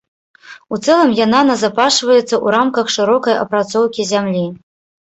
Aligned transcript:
У 0.75 0.79
цэлым 0.87 1.11
яна 1.25 1.43
назапашваецца 1.51 2.19
ў 2.21 2.47
рамках 2.59 2.85
шырокай 2.99 3.35
апрацоўкі 3.47 4.13
зямлі. 4.15 4.47